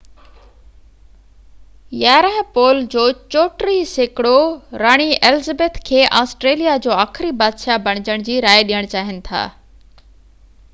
[2.55, 3.03] پول جو
[3.35, 4.33] 34 سيڪڙو
[4.83, 9.45] راڻي ايلزبيٿ ii کي آسٽريليا جو آخري بادشاهه بڻجڻ جي راءِ ڏين چاهين ٿا